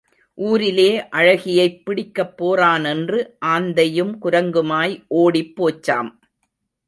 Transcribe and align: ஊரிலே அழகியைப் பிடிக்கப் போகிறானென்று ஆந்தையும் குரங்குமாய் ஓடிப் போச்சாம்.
ஊரிலே 0.37 1.07
அழகியைப் 1.09 1.81
பிடிக்கப் 1.85 2.33
போகிறானென்று 2.37 3.19
ஆந்தையும் 3.45 4.13
குரங்குமாய் 4.21 4.95
ஓடிப் 5.07 5.53
போச்சாம். 5.57 6.09